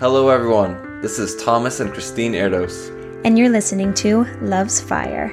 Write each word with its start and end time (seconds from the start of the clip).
Hello, 0.00 0.28
everyone. 0.28 1.00
This 1.00 1.18
is 1.18 1.34
Thomas 1.42 1.80
and 1.80 1.92
Christine 1.92 2.32
Erdos. 2.32 2.94
And 3.24 3.36
you're 3.38 3.48
listening 3.48 3.92
to 3.94 4.24
Love's 4.40 4.80
Fire. 4.80 5.32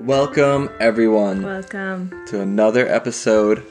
Welcome, 0.00 0.70
everyone, 0.80 1.42
Welcome. 1.42 2.10
to 2.26 2.40
another 2.40 2.88
episode. 2.88 3.64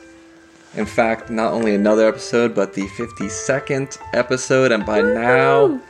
In 0.76 0.86
fact, 0.86 1.30
not 1.30 1.54
only 1.54 1.76
another 1.76 2.08
episode, 2.08 2.56
but 2.56 2.74
the 2.74 2.88
52nd 2.88 3.98
episode. 4.14 4.72
And 4.72 4.86
by 4.86 5.02
now, 5.02 5.82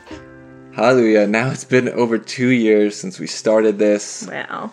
hallelujah, 0.73 1.27
now 1.27 1.49
it's 1.51 1.63
been 1.65 1.89
over 1.89 2.17
two 2.17 2.49
years 2.49 2.95
since 2.95 3.19
we 3.19 3.27
started 3.27 3.77
this. 3.77 4.27
Wow. 4.27 4.71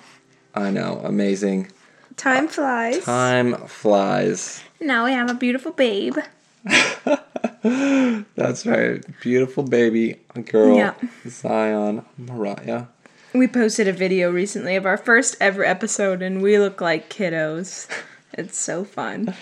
I 0.55 0.71
know, 0.71 1.01
amazing. 1.05 1.71
Time 2.17 2.49
flies. 2.49 3.05
Time 3.05 3.55
flies. 3.67 4.63
Now 4.81 5.05
we 5.05 5.13
have 5.13 5.31
a 5.31 5.35
beautiful 5.35 5.73
babe. 5.73 6.17
That's 8.35 8.67
right. 8.67 9.05
Beautiful 9.21 9.63
baby 9.63 10.17
girl, 10.51 10.77
Yeah. 10.77 10.95
Zion 11.29 12.05
Mariah. 12.19 12.87
We 13.35 13.47
posted 13.49 13.89
a 13.89 13.93
video 13.93 14.31
recently 14.31 14.77
of 14.77 14.85
our 14.85 14.97
first 14.99 15.37
ever 15.41 15.65
episode, 15.65 16.23
and 16.23 16.43
we 16.43 16.59
look 16.59 16.81
like 16.81 17.09
kiddos. 17.09 17.89
It's 18.35 18.57
so 18.57 18.83
fun. 18.83 19.35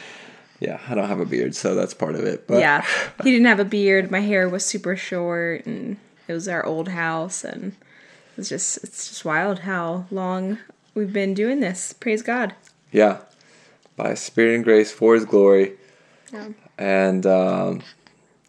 Yeah, 0.59 0.80
I 0.88 0.97
don't 0.97 1.06
have 1.06 1.20
a 1.20 1.25
beard, 1.25 1.55
so 1.55 1.77
that's 1.77 1.95
part 1.95 2.16
of 2.16 2.25
it. 2.25 2.48
But 2.48 2.59
yeah. 2.59 2.84
He 3.23 3.30
didn't 3.30 3.47
have 3.47 3.61
a 3.61 3.64
beard. 3.64 4.11
My 4.11 4.19
hair 4.19 4.48
was 4.48 4.64
super 4.64 4.97
short, 4.97 5.64
and 5.64 5.97
it 6.27 6.33
was 6.33 6.48
our 6.48 6.66
old 6.66 6.89
house, 6.89 7.45
and 7.45 7.77
it's 8.37 8.48
just 8.48 8.78
it's 8.83 9.09
just 9.11 9.25
wild 9.25 9.61
how 9.61 10.06
long 10.11 10.59
we've 10.95 11.12
been 11.12 11.34
doing 11.34 11.61
this. 11.61 11.92
Praise 11.92 12.20
God. 12.20 12.52
yeah, 12.91 13.19
by 13.97 14.14
Spirit 14.14 14.56
and 14.56 14.64
grace 14.64 14.91
for 14.91 15.14
His 15.14 15.25
glory. 15.25 15.75
Yeah. 16.33 16.48
And 16.77 17.25
um, 17.27 17.83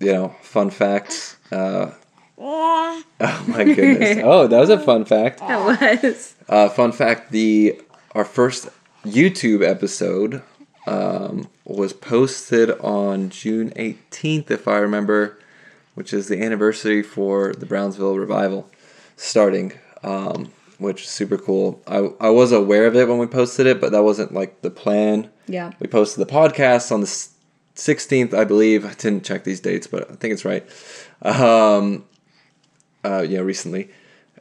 you 0.01 0.13
know, 0.13 0.35
fun 0.41 0.69
facts. 0.69 1.37
Uh, 1.51 1.91
oh 2.37 3.03
my 3.47 3.63
goodness! 3.63 4.19
Oh, 4.23 4.47
that 4.47 4.59
was 4.59 4.69
a 4.69 4.79
fun 4.79 5.05
fact. 5.05 5.39
That 5.39 6.03
was. 6.03 6.35
Uh, 6.49 6.69
fun 6.69 6.91
fact: 6.91 7.31
the 7.31 7.79
our 8.13 8.25
first 8.25 8.69
YouTube 9.05 9.67
episode 9.67 10.41
um, 10.87 11.47
was 11.65 11.93
posted 11.93 12.71
on 12.79 13.29
June 13.29 13.71
eighteenth, 13.75 14.49
if 14.49 14.67
I 14.67 14.77
remember, 14.77 15.37
which 15.93 16.13
is 16.13 16.27
the 16.27 16.41
anniversary 16.41 17.03
for 17.03 17.53
the 17.53 17.65
Brownsville 17.65 18.17
revival 18.17 18.69
starting, 19.17 19.73
um, 20.03 20.51
which 20.79 21.03
is 21.03 21.09
super 21.09 21.37
cool. 21.37 21.81
I 21.85 22.09
I 22.19 22.29
was 22.31 22.51
aware 22.51 22.87
of 22.87 22.95
it 22.95 23.07
when 23.07 23.19
we 23.19 23.27
posted 23.27 23.67
it, 23.67 23.79
but 23.79 23.91
that 23.91 24.03
wasn't 24.03 24.33
like 24.33 24.61
the 24.61 24.71
plan. 24.71 25.29
Yeah. 25.47 25.73
We 25.79 25.87
posted 25.87 26.25
the 26.25 26.31
podcast 26.31 26.91
on 26.91 27.01
the 27.01 27.07
sixteenth, 27.81 28.33
I 28.33 28.43
believe. 28.45 28.85
I 28.85 28.93
didn't 28.93 29.23
check 29.25 29.43
these 29.43 29.59
dates, 29.59 29.87
but 29.87 30.09
I 30.11 30.15
think 30.15 30.33
it's 30.33 30.45
right. 30.45 30.65
Um, 31.21 32.05
uh, 33.03 33.21
you 33.21 33.37
know, 33.37 33.43
recently. 33.43 33.89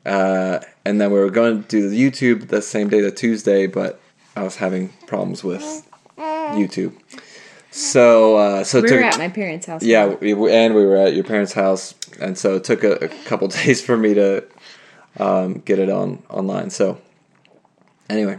Uh, 0.05 0.61
and 0.85 1.01
then 1.01 1.11
we 1.13 1.19
were 1.19 1.31
going 1.31 1.63
to 1.63 1.69
do 1.69 1.89
the 1.89 1.97
YouTube 2.11 2.49
the 2.49 2.63
same 2.63 2.89
day, 2.89 3.01
the 3.01 3.11
Tuesday, 3.11 3.67
but 3.67 4.01
I 4.37 4.43
was 4.43 4.57
having 4.57 4.89
problems 5.07 5.45
with 5.45 5.63
YouTube. 6.19 6.95
So, 7.71 8.37
uh, 8.37 8.65
so 8.65 8.81
We 8.81 8.89
took, 8.89 8.99
were 8.99 9.05
at 9.05 9.19
my 9.19 9.29
parents' 9.29 9.67
house. 9.67 9.83
yeah, 9.83 10.07
we, 10.07 10.35
we- 10.35 10.53
and 10.53 10.75
we 10.75 10.85
were 10.85 10.97
at 10.97 11.15
your 11.15 11.25
parents' 11.25 11.53
house, 11.53 11.95
and 12.21 12.37
so 12.37 12.57
it 12.57 12.65
took 12.65 12.83
a, 12.83 12.93
a 13.05 13.09
couple 13.27 13.47
days 13.63 13.81
for 13.85 13.97
me 13.97 14.15
to 14.15 14.45
um, 15.19 15.61
get 15.61 15.79
it 15.79 15.89
on 15.91 16.23
online. 16.31 16.71
So, 16.71 16.99
anyway, 18.09 18.39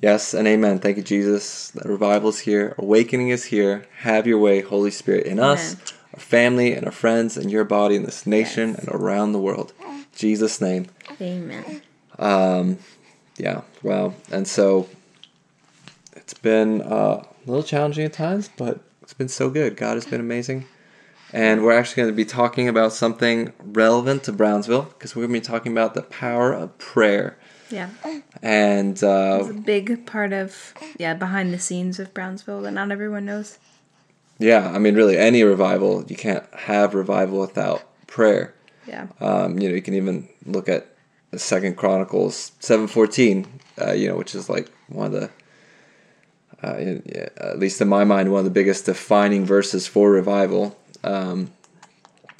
yes 0.00 0.34
and 0.34 0.46
amen. 0.48 0.78
Thank 0.78 0.96
you, 0.96 1.02
Jesus. 1.02 1.70
The 1.70 1.88
revival 1.88 2.30
is 2.30 2.40
here. 2.40 2.74
Awakening 2.78 3.28
is 3.28 3.44
here. 3.44 3.86
Have 3.98 4.26
your 4.26 4.38
way, 4.38 4.60
Holy 4.60 4.90
Spirit, 4.90 5.26
in 5.26 5.38
us, 5.38 5.76
our 6.14 6.20
family, 6.20 6.72
and 6.72 6.86
our 6.86 6.92
friends, 6.92 7.36
and 7.36 7.50
your 7.50 7.64
body 7.64 7.96
in 7.96 8.04
this 8.04 8.26
nation 8.26 8.76
and 8.76 8.88
around 8.88 9.32
the 9.32 9.40
world. 9.40 9.72
In 9.84 10.06
Jesus' 10.14 10.60
name. 10.60 10.86
Amen. 11.20 11.82
Um, 12.18 12.78
yeah, 13.36 13.62
wow. 13.82 14.14
And 14.30 14.46
so 14.46 14.88
it's 16.16 16.34
been 16.34 16.82
uh, 16.82 17.22
a 17.24 17.26
little 17.46 17.62
challenging 17.62 18.04
at 18.04 18.12
times, 18.12 18.50
but 18.56 18.80
it's 19.02 19.14
been 19.14 19.28
so 19.28 19.48
good. 19.48 19.76
God 19.76 19.94
has 19.94 20.04
been 20.04 20.20
amazing. 20.20 20.66
And 21.32 21.62
we're 21.62 21.72
actually 21.72 22.02
going 22.02 22.08
to 22.08 22.16
be 22.16 22.24
talking 22.24 22.68
about 22.68 22.92
something 22.92 23.52
relevant 23.62 24.24
to 24.24 24.32
Brownsville 24.32 24.82
because 24.82 25.14
we're 25.14 25.26
going 25.26 25.34
to 25.34 25.40
be 25.40 25.46
talking 25.46 25.72
about 25.72 25.94
the 25.94 26.02
power 26.02 26.52
of 26.52 26.76
prayer. 26.78 27.38
Yeah. 27.70 27.90
And 28.42 29.02
uh, 29.02 29.38
It's 29.40 29.50
a 29.50 29.52
big 29.54 30.06
part 30.06 30.32
of 30.32 30.72
yeah 30.98 31.14
behind 31.14 31.52
the 31.52 31.58
scenes 31.58 31.98
of 31.98 32.14
Brownsville 32.14 32.62
that 32.62 32.72
not 32.72 32.90
everyone 32.90 33.24
knows. 33.26 33.58
yeah, 34.38 34.70
I 34.74 34.78
mean, 34.78 34.94
really, 34.94 35.18
any 35.18 35.42
revival, 35.42 36.04
you 36.06 36.16
can't 36.16 36.44
have 36.54 36.94
revival 36.94 37.40
without 37.40 37.82
prayer. 38.06 38.54
Yeah. 38.86 39.08
Um, 39.20 39.58
you 39.58 39.68
know, 39.68 39.74
you 39.74 39.82
can 39.82 39.94
even 39.94 40.28
look 40.46 40.68
at 40.68 40.86
the 41.30 41.38
Second 41.38 41.76
Chronicles 41.76 42.52
seven 42.60 42.86
fourteen. 42.86 43.46
Uh, 43.80 43.92
you 43.92 44.08
know, 44.08 44.16
which 44.16 44.34
is 44.34 44.48
like 44.48 44.70
one 44.88 45.06
of 45.06 45.12
the, 45.12 45.30
uh, 46.64 46.76
in- 46.78 47.02
at 47.36 47.58
least 47.58 47.80
in 47.80 47.88
my 47.88 48.04
mind, 48.04 48.32
one 48.32 48.38
of 48.40 48.44
the 48.44 48.50
biggest 48.50 48.86
defining 48.86 49.44
verses 49.44 49.86
for 49.86 50.10
revival, 50.10 50.76
um, 51.04 51.50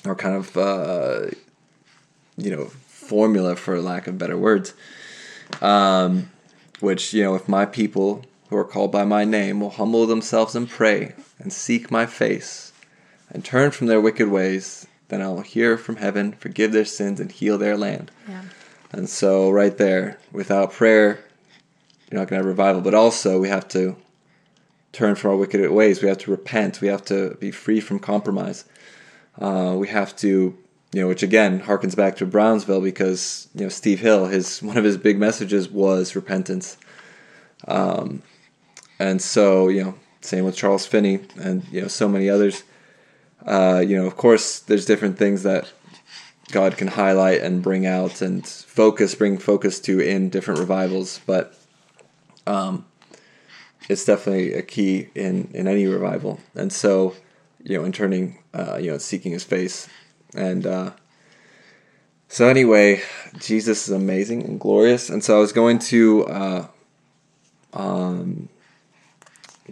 or 0.05 0.15
kind 0.17 0.35
of, 0.37 0.57
uh, 0.57 1.27
you 2.37 2.51
know, 2.51 2.65
formula 2.87 3.55
for 3.57 3.81
lack 3.81 4.07
of 4.09 4.19
better 4.19 4.37
words. 4.37 4.73
Um, 5.61 6.31
which 6.81 7.13
you 7.13 7.25
know, 7.25 7.35
if 7.35 7.49
my 7.49 7.67
people 7.67 8.25
who 8.49 8.57
are 8.57 8.65
called 8.65 8.93
by 8.93 9.05
my 9.05 9.25
name 9.25 9.61
will 9.61 9.71
humble 9.71 10.07
themselves 10.07 10.55
and 10.55 10.69
pray 10.69 11.15
and 11.39 11.53
seek 11.53 11.91
my 11.91 12.07
face 12.07 12.73
and 13.31 13.45
turn 13.45 13.71
from 13.71 13.89
their 13.89 14.01
wicked 14.01 14.29
ways, 14.29 14.87
then 15.09 15.23
I 15.23 15.29
will 15.29 15.43
hear 15.43 15.77
from 15.77 15.97
heaven, 15.97 16.33
forgive 16.33 16.73
their 16.73 16.85
sins, 16.85 17.21
and 17.21 17.31
heal 17.31 17.59
their 17.59 17.77
land. 17.77 18.11
Yeah. 18.29 18.43
And 18.93 19.09
so, 19.09 19.51
right 19.51 19.77
there, 19.77 20.19
without 20.33 20.73
prayer, 20.73 21.25
you're 22.11 22.21
not 22.21 22.29
going 22.29 22.41
to 22.41 22.45
have 22.45 22.47
revival. 22.47 22.81
But 22.81 22.95
also, 22.95 23.39
we 23.39 23.49
have 23.49 23.69
to 23.69 23.97
turn 24.93 25.15
from 25.15 25.33
our 25.33 25.37
wicked 25.37 25.71
ways. 25.71 26.03
We 26.03 26.09
have 26.09 26.19
to 26.19 26.31
repent. 26.31 26.81
We 26.81 26.89
have 26.89 27.05
to 27.07 27.37
be 27.37 27.51
free 27.51 27.81
from 27.81 27.99
compromise. 27.99 28.65
Uh, 29.39 29.75
we 29.77 29.89
have 29.89 30.17
to, 30.17 30.57
you 30.93 31.03
know, 31.03 31.09
which 31.09 31.23
again 31.23 31.61
harkens 31.61 31.95
back 31.95 32.17
to 32.17 32.27
Brownsville 32.27 32.81
because 32.81 33.49
you 33.55 33.63
know 33.63 33.69
Steve 33.69 34.01
Hill, 34.01 34.27
his 34.27 34.63
one 34.63 34.77
of 34.77 34.85
his 34.85 34.97
big 34.97 35.19
messages 35.19 35.69
was 35.69 36.17
repentance. 36.17 36.77
Um, 37.67 38.23
and 38.99 39.21
so, 39.21 39.69
you 39.69 39.85
know, 39.85 39.95
same 40.21 40.45
with 40.45 40.57
Charles 40.57 40.87
Finney 40.87 41.21
and 41.41 41.65
you 41.71 41.83
know 41.83 41.89
so 41.89 42.09
many 42.09 42.29
others. 42.29 42.63
Uh, 43.47 43.83
you 43.87 43.97
know, 43.97 44.07
of 44.07 44.17
course, 44.17 44.59
there's 44.61 44.85
different 44.85 45.17
things 45.17 45.43
that 45.45 45.73
God 46.51 46.77
can 46.77 46.89
highlight 46.89 47.41
and 47.41 47.63
bring 47.63 47.87
out 47.87 48.21
and 48.21 48.47
focus, 48.47 49.15
bring 49.15 49.39
focus 49.39 49.81
to 49.81 50.01
in 50.01 50.29
different 50.29 50.59
revivals, 50.59 51.21
but 51.27 51.55
um, 52.47 52.87
it's 53.89 54.05
definitely 54.05 54.55
a 54.55 54.63
key 54.63 55.09
in 55.15 55.51
in 55.55 55.69
any 55.69 55.87
revival. 55.87 56.41
And 56.55 56.73
so, 56.73 57.15
you 57.63 57.79
know, 57.79 57.85
in 57.85 57.93
turning, 57.93 58.39
uh, 58.55 58.79
you 58.81 58.91
know, 58.91 58.99
seeking 58.99 59.33
His 59.33 59.45
face, 59.45 59.89
and 60.35 60.67
uh, 60.67 60.91
so 62.29 62.49
anyway, 62.49 63.03
Jesus 63.39 63.89
is 63.89 63.95
amazing 63.95 64.43
and 64.45 64.61
glorious. 64.61 65.09
And 65.09 65.23
so 65.25 65.37
I 65.37 65.41
was 65.41 65.53
going 65.53 65.79
to. 65.81 66.27
Uh, 66.27 66.67
um, 67.75 68.49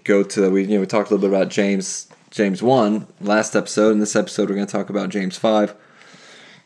go 0.04 0.22
to 0.22 0.50
we 0.50 0.62
you 0.62 0.74
know 0.74 0.80
we 0.80 0.86
talked 0.86 1.10
a 1.10 1.14
little 1.14 1.28
bit 1.28 1.34
about 1.34 1.50
James 1.50 2.08
James 2.30 2.62
one 2.62 3.06
last 3.20 3.56
episode. 3.56 3.92
In 3.92 4.00
this 4.00 4.16
episode, 4.16 4.48
we're 4.48 4.54
going 4.54 4.66
to 4.66 4.72
talk 4.72 4.90
about 4.90 5.08
James 5.08 5.36
five, 5.36 5.74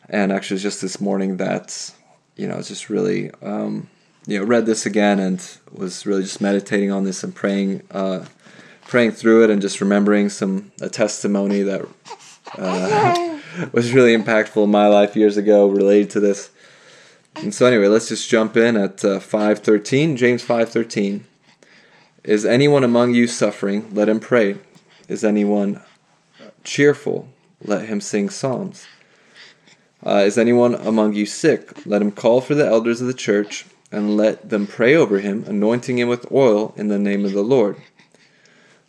and 0.09 0.33
actually, 0.33 0.57
it's 0.57 0.63
just 0.63 0.81
this 0.81 1.01
morning 1.01 1.37
that 1.39 1.93
you 2.37 2.49
know, 2.49 2.61
just 2.63 2.91
really 2.91 3.31
um, 3.43 3.89
you 4.27 4.39
know 4.39 4.45
read 4.45 4.67
this 4.67 4.87
again 4.87 5.19
and 5.19 5.59
was 5.73 6.07
really 6.07 6.23
just 6.23 6.41
meditating 6.41 6.91
on 6.91 7.05
this 7.05 7.23
and 7.23 7.35
praying 7.35 7.83
uh, 7.91 8.25
praying 8.83 9.13
through 9.13 9.45
it 9.45 9.51
and 9.51 9.63
just 9.63 9.81
remembering 9.81 10.29
some 10.29 10.73
a 10.81 10.89
testimony 10.89 11.63
that 11.63 11.87
uh, 12.59 13.40
was 13.73 13.93
really 13.93 14.17
impactful 14.17 14.65
in 14.65 14.71
my 14.71 14.87
life 14.87 15.17
years 15.17 15.37
ago 15.37 15.69
related 15.69 16.11
to 16.11 16.21
this. 16.21 16.51
And 17.37 17.55
so 17.55 17.67
anyway, 17.67 17.87
let's 17.87 18.09
just 18.09 18.29
jump 18.29 18.57
in 18.57 18.77
at 18.77 19.05
uh, 19.05 19.21
5:13, 19.21 20.17
James 20.17 20.45
5:13. 20.45 21.23
Is 22.25 22.45
anyone 22.45 22.85
among 22.85 23.15
you 23.15 23.27
suffering? 23.27 23.95
Let 23.95 24.09
him 24.09 24.21
pray. 24.21 24.57
Is 25.09 25.25
anyone 25.25 25.81
cheerful? 26.65 27.29
Let 27.63 27.87
him 27.87 28.01
sing 28.01 28.31
psalms. 28.31 28.87
Uh, 30.05 30.23
is 30.27 30.39
anyone 30.39 30.75
among 30.75 31.15
you 31.15 31.27
sick? 31.27 31.87
Let 31.87 32.03
him 32.03 32.11
call 32.11 32.41
for 32.41 32.55
the 32.55 32.67
elders 32.67 33.01
of 33.01 33.07
the 33.07 33.15
church 33.15 33.67
and 33.93 34.17
let 34.17 34.49
them 34.49 34.67
pray 34.67 34.95
over 34.95 35.19
him, 35.19 35.45
anointing 35.47 35.99
him 35.99 36.09
with 36.09 36.31
oil 36.33 36.73
in 36.77 36.89
the 36.89 36.99
name 36.99 37.25
of 37.25 37.33
the 37.33 37.43
Lord. 37.43 37.77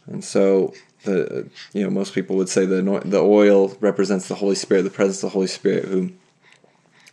And 0.06 0.24
so, 0.24 0.74
the 1.04 1.50
you 1.74 1.84
know 1.84 1.90
most 1.90 2.14
people 2.14 2.36
would 2.36 2.50
say 2.50 2.66
the 2.66 2.82
the 3.06 3.22
oil 3.22 3.76
represents 3.80 4.28
the 4.28 4.36
Holy 4.36 4.56
Spirit, 4.56 4.84
the 4.84 4.90
presence 4.90 5.18
of 5.24 5.30
the 5.30 5.34
Holy 5.34 5.48
Spirit, 5.48 5.86
who, 5.86 6.12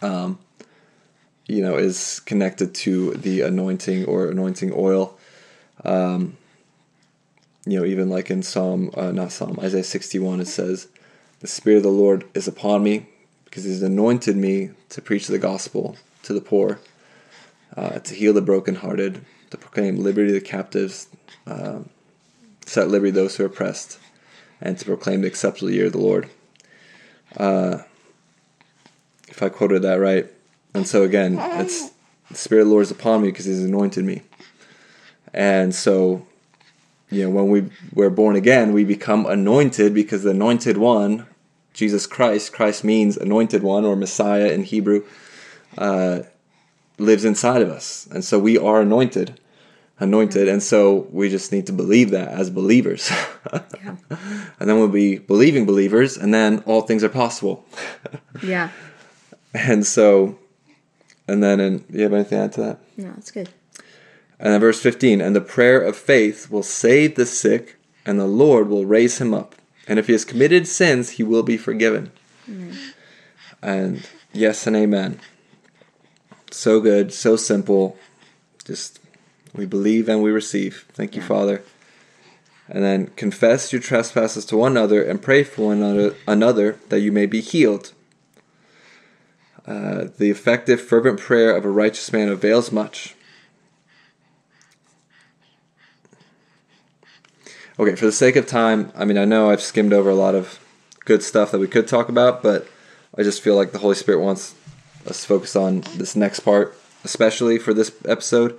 um, 0.02 0.38
you 1.46 1.62
know, 1.62 1.76
is 1.76 2.20
connected 2.20 2.74
to 2.74 3.12
the 3.14 3.42
anointing 3.42 4.04
or 4.04 4.28
anointing 4.28 4.72
oil. 4.74 5.18
Um, 5.84 6.36
you 7.68 7.78
know, 7.78 7.84
even 7.84 8.08
like 8.08 8.30
in 8.30 8.42
Psalm, 8.42 8.90
uh, 8.94 9.12
not 9.12 9.30
Psalm, 9.30 9.58
Isaiah 9.60 9.84
61, 9.84 10.40
it 10.40 10.46
says, 10.46 10.88
the 11.40 11.46
Spirit 11.46 11.78
of 11.78 11.82
the 11.82 11.90
Lord 11.90 12.24
is 12.32 12.48
upon 12.48 12.82
me 12.82 13.06
because 13.44 13.64
He's 13.64 13.82
anointed 13.82 14.36
me 14.36 14.70
to 14.88 15.02
preach 15.02 15.26
the 15.26 15.38
gospel 15.38 15.96
to 16.22 16.32
the 16.32 16.40
poor, 16.40 16.80
uh, 17.76 17.98
to 17.98 18.14
heal 18.14 18.32
the 18.32 18.40
brokenhearted, 18.40 19.24
to 19.50 19.56
proclaim 19.58 19.96
liberty 19.96 20.28
to 20.28 20.34
the 20.34 20.40
captives, 20.40 21.08
uh, 21.46 21.80
set 22.68 22.88
liberty 22.88 23.10
those 23.10 23.36
who 23.36 23.44
are 23.44 23.46
oppressed, 23.46 23.98
and 24.60 24.78
to 24.78 24.84
proclaim 24.84 25.22
the 25.22 25.28
acceptable 25.28 25.70
year 25.70 25.86
of 25.86 25.92
the 25.92 25.98
Lord. 25.98 26.28
Uh, 27.36 27.78
if 29.28 29.42
I 29.42 29.48
quoted 29.48 29.82
that 29.82 30.00
right. 30.00 30.26
And 30.74 30.86
so 30.86 31.02
again, 31.02 31.38
it's 31.38 31.90
the 32.30 32.36
Spirit 32.36 32.62
of 32.62 32.68
the 32.68 32.72
Lord 32.72 32.82
is 32.82 32.90
upon 32.90 33.22
me 33.22 33.28
because 33.28 33.46
He's 33.46 33.64
anointed 33.64 34.04
me. 34.04 34.22
And 35.32 35.74
so, 35.74 36.26
you 37.10 37.24
know, 37.24 37.30
when 37.30 37.48
we 37.48 37.70
we're 37.92 38.10
born 38.10 38.36
again, 38.36 38.72
we 38.72 38.84
become 38.84 39.26
anointed 39.26 39.94
because 39.94 40.22
the 40.22 40.30
anointed 40.30 40.76
one, 40.76 41.26
Jesus 41.72 42.06
Christ, 42.06 42.52
Christ 42.52 42.84
means 42.84 43.16
anointed 43.16 43.62
one 43.62 43.84
or 43.84 43.96
Messiah 43.96 44.48
in 44.48 44.64
Hebrew, 44.64 45.04
uh, 45.76 46.20
lives 46.98 47.24
inside 47.24 47.62
of 47.62 47.70
us, 47.70 48.08
and 48.10 48.24
so 48.24 48.38
we 48.38 48.58
are 48.58 48.80
anointed, 48.80 49.38
anointed, 50.00 50.48
and 50.48 50.62
so 50.62 51.08
we 51.10 51.28
just 51.28 51.52
need 51.52 51.66
to 51.66 51.72
believe 51.72 52.10
that 52.10 52.28
as 52.28 52.50
believers. 52.50 53.10
Yeah. 53.50 53.96
and 54.60 54.68
then 54.68 54.78
we'll 54.78 54.88
be 54.88 55.16
believing 55.16 55.64
believers, 55.64 56.18
and 56.18 56.34
then 56.34 56.62
all 56.66 56.82
things 56.82 57.02
are 57.02 57.08
possible. 57.08 57.64
Yeah. 58.42 58.70
And 59.54 59.86
so, 59.86 60.38
and 61.26 61.42
then, 61.42 61.58
and 61.58 61.82
you 61.90 62.02
have 62.02 62.12
anything 62.12 62.38
to 62.38 62.44
add 62.44 62.52
to 62.52 62.60
that? 62.60 62.78
No, 62.98 63.14
it's 63.16 63.30
good. 63.30 63.48
And 64.38 64.52
then 64.52 64.60
verse 64.60 64.80
15, 64.82 65.22
and 65.22 65.34
the 65.34 65.40
prayer 65.40 65.80
of 65.80 65.96
faith 65.96 66.50
will 66.50 66.62
save 66.62 67.14
the 67.14 67.24
sick, 67.24 67.76
and 68.04 68.20
the 68.20 68.26
Lord 68.26 68.68
will 68.68 68.84
raise 68.84 69.18
him 69.18 69.32
up. 69.32 69.54
And 69.88 69.98
if 69.98 70.06
he 70.06 70.12
has 70.12 70.26
committed 70.26 70.68
sins, 70.68 71.12
he 71.12 71.22
will 71.22 71.42
be 71.42 71.56
forgiven. 71.56 72.12
And 73.62 74.06
yes 74.34 74.66
and 74.66 74.76
amen. 74.76 75.18
So 76.50 76.80
good, 76.80 77.12
so 77.12 77.36
simple. 77.36 77.96
Just 78.64 79.00
we 79.54 79.66
believe 79.66 80.08
and 80.08 80.22
we 80.22 80.30
receive. 80.30 80.86
Thank 80.92 81.16
you. 81.16 81.22
Father. 81.22 81.62
And 82.68 82.84
then 82.84 83.06
confess 83.16 83.72
your 83.72 83.80
trespasses 83.80 84.44
to 84.46 84.56
one 84.56 84.72
another 84.72 85.02
and 85.02 85.22
pray 85.22 85.42
for 85.42 85.68
one 85.68 85.82
another, 85.82 86.14
another 86.26 86.78
that 86.90 87.00
you 87.00 87.10
may 87.10 87.24
be 87.24 87.40
healed. 87.40 87.92
Uh, 89.66 90.08
the 90.18 90.30
effective, 90.30 90.80
fervent 90.80 91.18
prayer 91.18 91.56
of 91.56 91.64
a 91.64 91.70
righteous 91.70 92.12
man 92.12 92.28
avails 92.28 92.70
much. 92.70 93.14
Okay, 97.78 97.94
for 97.94 98.06
the 98.06 98.12
sake 98.12 98.34
of 98.36 98.46
time, 98.46 98.92
I 98.96 99.04
mean, 99.04 99.16
I 99.16 99.24
know 99.24 99.50
I've 99.50 99.62
skimmed 99.62 99.92
over 99.92 100.10
a 100.10 100.14
lot 100.14 100.34
of 100.34 100.58
good 101.04 101.22
stuff 101.22 101.52
that 101.52 101.58
we 101.58 101.68
could 101.68 101.86
talk 101.86 102.08
about, 102.08 102.42
but 102.42 102.66
I 103.16 103.22
just 103.22 103.40
feel 103.40 103.56
like 103.56 103.72
the 103.72 103.78
Holy 103.78 103.94
Spirit 103.94 104.20
wants 104.20 104.54
us 105.06 105.20
to 105.22 105.26
focus 105.26 105.54
on 105.54 105.82
this 105.96 106.16
next 106.16 106.40
part, 106.40 106.76
especially 107.04 107.58
for 107.58 107.72
this 107.72 107.92
episode. 108.04 108.58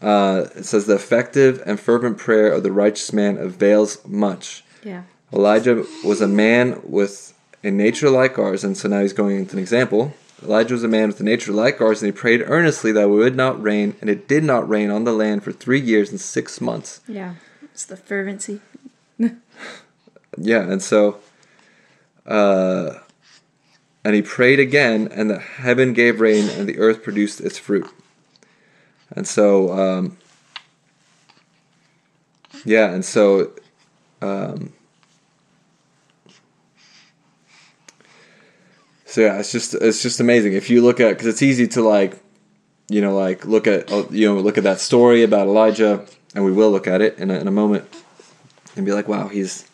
Uh, 0.00 0.46
it 0.56 0.64
says, 0.64 0.86
The 0.86 0.94
effective 0.94 1.62
and 1.66 1.78
fervent 1.78 2.18
prayer 2.18 2.52
of 2.52 2.62
the 2.62 2.72
righteous 2.72 3.12
man 3.12 3.36
avails 3.36 3.98
much. 4.06 4.64
Yeah. 4.82 5.02
Elijah 5.32 5.84
was 6.04 6.20
a 6.20 6.28
man 6.28 6.80
with 6.84 7.34
a 7.62 7.70
nature 7.70 8.10
like 8.10 8.38
ours, 8.38 8.64
and 8.64 8.76
so 8.76 8.88
now 8.88 9.00
he's 9.00 9.12
going 9.12 9.36
into 9.38 9.52
an 9.52 9.58
example. 9.58 10.14
Elijah 10.42 10.74
was 10.74 10.82
a 10.82 10.88
man 10.88 11.08
with 11.08 11.20
a 11.20 11.24
nature 11.24 11.52
like 11.52 11.80
ours, 11.80 12.02
and 12.02 12.12
he 12.12 12.18
prayed 12.18 12.42
earnestly 12.46 12.92
that 12.92 13.02
it 13.02 13.08
would 13.08 13.36
not 13.36 13.62
rain, 13.62 13.94
and 14.00 14.08
it 14.08 14.26
did 14.26 14.42
not 14.42 14.68
rain 14.68 14.90
on 14.90 15.04
the 15.04 15.12
land 15.12 15.44
for 15.44 15.52
three 15.52 15.80
years 15.80 16.10
and 16.10 16.20
six 16.20 16.60
months. 16.60 17.00
Yeah. 17.06 17.34
It's 17.62 17.84
the 17.84 17.96
fervency. 17.96 18.60
Yeah, 20.38 20.62
and 20.62 20.82
so, 20.82 21.18
uh, 22.26 22.94
and 24.04 24.14
he 24.14 24.22
prayed 24.22 24.60
again, 24.60 25.08
and 25.10 25.28
the 25.28 25.38
heaven 25.38 25.92
gave 25.92 26.20
rain, 26.20 26.48
and 26.48 26.68
the 26.68 26.78
earth 26.78 27.02
produced 27.02 27.40
its 27.40 27.58
fruit. 27.58 27.88
And 29.12 29.26
so, 29.26 29.72
um, 29.72 30.16
yeah, 32.64 32.90
and 32.92 33.04
so, 33.04 33.52
um, 34.22 34.72
so 39.04 39.22
yeah, 39.22 39.38
it's 39.38 39.50
just 39.50 39.74
it's 39.74 40.02
just 40.02 40.20
amazing 40.20 40.52
if 40.52 40.70
you 40.70 40.82
look 40.82 41.00
at 41.00 41.10
because 41.10 41.26
it's 41.26 41.42
easy 41.42 41.66
to 41.68 41.82
like, 41.82 42.22
you 42.88 43.00
know, 43.00 43.14
like 43.16 43.44
look 43.44 43.66
at 43.66 43.90
uh, 43.90 44.04
you 44.10 44.28
know 44.28 44.40
look 44.40 44.58
at 44.58 44.64
that 44.64 44.80
story 44.80 45.22
about 45.22 45.48
Elijah, 45.48 46.06
and 46.34 46.44
we 46.44 46.52
will 46.52 46.70
look 46.70 46.86
at 46.86 47.00
it 47.00 47.18
in 47.18 47.30
a, 47.30 47.38
in 47.38 47.48
a 47.48 47.52
moment, 47.52 47.88
and 48.76 48.86
be 48.86 48.92
like, 48.92 49.08
wow, 49.08 49.28
he's 49.28 49.70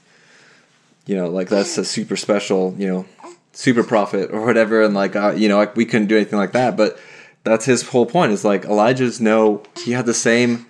you 1.06 1.14
know, 1.14 1.28
like 1.28 1.48
that's 1.48 1.78
a 1.78 1.84
super 1.84 2.16
special, 2.16 2.74
you 2.76 2.88
know, 2.88 3.06
super 3.52 3.84
prophet 3.84 4.30
or 4.32 4.44
whatever, 4.44 4.82
and 4.82 4.92
like, 4.92 5.16
uh, 5.16 5.32
you 5.36 5.48
know, 5.48 5.56
like 5.56 5.76
we 5.76 5.84
couldn't 5.84 6.08
do 6.08 6.16
anything 6.16 6.38
like 6.38 6.52
that. 6.52 6.76
But 6.76 6.98
that's 7.46 7.64
his 7.64 7.88
whole 7.88 8.06
point. 8.06 8.32
Is 8.32 8.44
like 8.44 8.64
Elijah's 8.64 9.20
no, 9.20 9.62
he 9.84 9.92
had 9.92 10.06
the 10.06 10.14
same, 10.14 10.66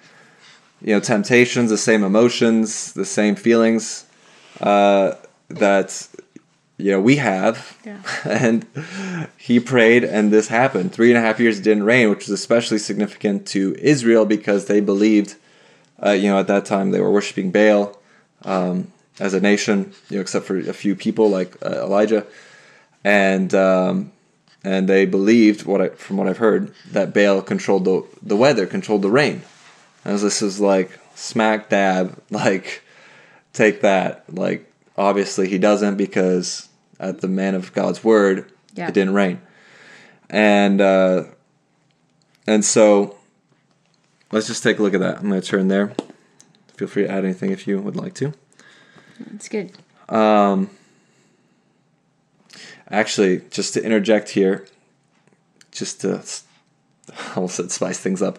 you 0.81 0.95
know, 0.95 1.01
temptations, 1.01 1.71
the 1.71 1.79
same 1.79 2.05
emotions, 2.05 2.93
the 2.93 3.05
same 3.05 3.35
feelings 3.35 4.05
uh, 4.61 5.15
that 5.49 6.09
you 6.79 6.91
know 6.91 7.01
we 7.01 7.17
have, 7.17 7.77
Yeah. 7.85 8.01
and 8.25 8.67
he 9.39 9.59
prayed, 9.59 10.05
and 10.05 10.31
this 10.31 10.49
happened. 10.49 10.93
Three 10.93 11.11
and 11.11 11.19
a 11.19 11.23
half 11.23 11.41
years 11.41 11.59
it 11.59 11.63
didn't 11.63 11.85
rain, 11.85 12.11
which 12.11 12.27
was 12.27 12.31
especially 12.31 12.79
significant 12.79 13.47
to 13.49 13.75
Israel 13.79 14.27
because 14.27 14.67
they 14.67 14.81
believed, 14.81 15.37
uh, 16.05 16.11
you 16.11 16.29
know, 16.29 16.39
at 16.39 16.47
that 16.49 16.67
time 16.67 16.91
they 16.91 17.01
were 17.01 17.11
worshiping 17.11 17.51
Baal 17.51 17.99
um, 18.45 18.93
as 19.19 19.33
a 19.33 19.41
nation, 19.41 19.93
you 20.11 20.17
know, 20.17 20.21
except 20.21 20.45
for 20.45 20.59
a 20.59 20.75
few 20.75 20.95
people 20.95 21.31
like 21.31 21.57
uh, 21.65 21.81
Elijah, 21.87 22.27
and 23.03 23.55
um, 23.55 24.13
and 24.67 24.89
they 24.89 25.07
believed 25.07 25.65
what 25.65 25.81
I, 25.81 25.89
from 25.91 26.17
what 26.17 26.27
I've 26.27 26.39
heard 26.39 26.75
that 26.91 27.15
Baal 27.15 27.41
controlled 27.41 27.85
the 27.85 28.03
the 28.21 28.37
weather, 28.37 28.67
controlled 28.67 29.03
the 29.03 29.11
rain, 29.11 29.43
as 30.05 30.23
this 30.23 30.43
is 30.43 30.59
like 30.61 30.91
smack 31.15 31.69
dab, 31.69 32.21
like 32.31 32.83
take 33.53 33.81
that, 33.83 34.25
like 34.29 34.71
obviously 34.99 35.49
he 35.49 35.57
doesn't 35.59 35.97
because 35.97 36.69
at 36.99 37.21
the 37.21 37.29
man 37.29 37.55
of 37.55 37.73
God's 37.73 38.03
word 38.03 38.51
Yeah. 38.75 38.89
it 38.89 38.95
didn't 38.95 39.15
rain, 39.15 39.41
and 40.29 40.81
uh, 40.81 41.25
and 42.47 42.65
so 42.65 43.17
let's 44.33 44.49
just 44.49 44.65
take 44.65 44.81
a 44.81 44.83
look 44.83 44.95
at 44.95 45.01
that. 45.01 45.19
I'm 45.19 45.29
going 45.29 45.41
to 45.41 45.47
turn 45.47 45.69
there. 45.69 45.95
Feel 46.77 46.89
free 46.89 47.05
to 47.05 47.11
add 47.11 47.25
anything 47.25 47.53
if 47.53 47.67
you 47.69 47.79
would 47.81 47.97
like 47.97 48.15
to. 48.15 48.33
It's 49.35 49.49
good. 49.49 49.73
Um, 50.09 50.71
actually, 52.91 53.43
just 53.51 53.75
to 53.75 53.85
interject 53.85 54.31
here, 54.31 54.67
just 55.71 56.01
to 56.03 56.23
I 57.19 57.35
almost 57.37 57.57
said 57.57 57.71
spice 57.71 58.01
things 58.01 58.23
up. 58.23 58.39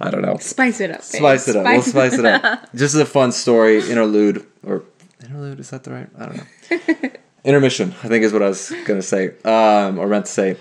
I 0.00 0.10
don't 0.10 0.22
know. 0.22 0.36
Spice 0.38 0.80
it 0.80 0.90
up. 0.90 0.98
babe. 0.98 1.04
Spice 1.04 1.48
it 1.48 1.56
up. 1.56 1.64
We'll 1.64 1.82
spice 1.82 2.14
it 2.14 2.24
up. 2.24 2.62
Just 2.74 2.94
as 2.94 3.00
a 3.00 3.06
fun 3.06 3.32
story, 3.32 3.78
interlude 3.78 4.46
or 4.64 4.84
interlude 5.22 5.60
is 5.60 5.70
that 5.70 5.84
the 5.84 5.92
right? 5.92 6.08
I 6.18 6.26
don't 6.26 6.36
know. 6.36 7.10
Intermission, 7.44 7.92
I 8.02 8.08
think 8.08 8.24
is 8.24 8.32
what 8.32 8.42
I 8.42 8.48
was 8.48 8.72
gonna 8.84 9.02
say, 9.02 9.34
um, 9.44 9.98
or 9.98 10.06
meant 10.06 10.26
to 10.26 10.32
say. 10.32 10.56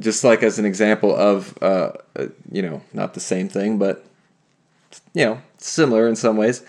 Just 0.00 0.22
like 0.22 0.42
as 0.44 0.58
an 0.60 0.64
example 0.64 1.14
of, 1.16 1.58
uh, 1.60 1.90
uh, 2.14 2.26
you 2.52 2.62
know, 2.62 2.82
not 2.92 3.14
the 3.14 3.20
same 3.20 3.48
thing, 3.48 3.78
but 3.78 4.04
you 5.12 5.24
know, 5.24 5.42
similar 5.56 6.06
in 6.06 6.16
some 6.16 6.36
ways. 6.36 6.62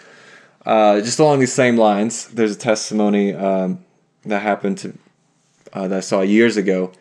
Uh, 0.65 0.99
just 1.01 1.19
along 1.19 1.39
these 1.39 1.53
same 1.53 1.77
lines, 1.77 2.27
there's 2.29 2.55
a 2.55 2.57
testimony 2.57 3.33
um, 3.33 3.83
that 4.25 4.41
happened 4.41 4.77
to 4.79 4.97
uh, 5.73 5.88
that 5.88 5.97
I 5.97 6.01
saw 6.01 6.21
years 6.21 6.57
ago. 6.57 6.91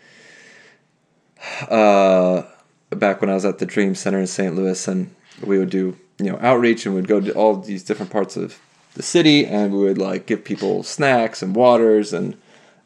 Uh, 1.68 2.42
back 2.90 3.20
when 3.20 3.30
I 3.30 3.34
was 3.34 3.44
at 3.44 3.58
the 3.58 3.66
Dream 3.66 3.94
Center 3.94 4.18
in 4.18 4.26
St. 4.26 4.54
Louis, 4.54 4.88
and 4.88 5.14
we 5.44 5.58
would 5.58 5.70
do 5.70 5.96
you 6.18 6.32
know 6.32 6.38
outreach, 6.40 6.86
and 6.86 6.94
we'd 6.94 7.08
go 7.08 7.20
to 7.20 7.32
all 7.32 7.56
these 7.56 7.82
different 7.82 8.10
parts 8.10 8.36
of 8.36 8.58
the 8.94 9.02
city, 9.02 9.46
and 9.46 9.72
we 9.72 9.78
would 9.80 9.98
like 9.98 10.26
give 10.26 10.44
people 10.44 10.82
snacks 10.82 11.42
and 11.42 11.54
waters, 11.54 12.12
and 12.12 12.36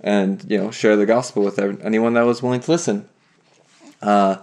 and 0.01 0.45
you 0.49 0.59
know 0.59 0.71
share 0.71 0.97
the 0.97 1.07
gospel 1.07 1.43
with 1.43 1.59
anyone 1.59 2.15
that 2.15 2.23
was 2.23 2.43
willing 2.43 2.61
to 2.61 2.71
listen. 2.71 3.09
Uh, 4.01 4.37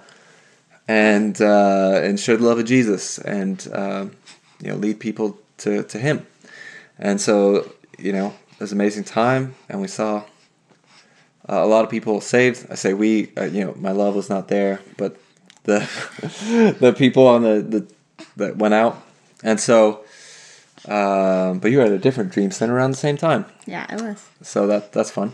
and 0.88 1.39
uh, 1.39 2.01
and 2.03 2.19
share 2.19 2.36
the 2.36 2.46
love 2.46 2.58
of 2.58 2.65
Jesus, 2.65 3.19
and 3.19 3.67
uh, 3.72 4.08
you 4.60 4.69
know 4.69 4.75
lead 4.75 5.00
people 5.00 5.38
to, 5.58 5.84
to 5.84 6.00
Him. 6.00 6.25
And 6.98 7.22
so 7.22 7.72
you 7.98 8.12
know 8.12 8.34
it 8.53 8.60
was 8.60 8.72
an 8.72 8.77
amazing 8.77 9.03
time, 9.03 9.55
and 9.69 9.81
we 9.81 9.88
saw 9.88 10.24
a 11.50 11.65
lot 11.68 11.84
of 11.84 11.89
people 11.91 12.22
saved. 12.22 12.68
I 12.70 12.75
say 12.75 12.94
we, 12.94 13.32
uh, 13.38 13.46
you 13.46 13.65
know, 13.65 13.74
my 13.77 13.91
love 13.91 14.15
was 14.15 14.29
not 14.29 14.48
there, 14.48 14.79
but 14.98 15.18
the 15.63 15.79
the 16.79 16.94
people 16.94 17.27
on 17.27 17.44
the, 17.44 17.62
the 17.62 17.88
that 18.38 18.58
went 18.58 18.74
out, 18.74 19.01
and 19.44 19.60
so. 19.60 20.03
Um, 20.88 21.60
but 21.60 21.72
you 21.72 21.79
were 21.79 21.84
at 21.84 21.91
a 21.91 21.98
different 21.98 22.32
dream 22.32 22.51
center 22.51 22.74
around 22.74 22.91
the 22.91 22.98
same 22.98 23.18
time, 23.18 23.46
Yeah, 23.68 23.86
it 23.94 24.01
was. 24.01 24.25
so 24.41 24.65
that 24.68 24.94
that's 24.94 25.12
fun. 25.12 25.34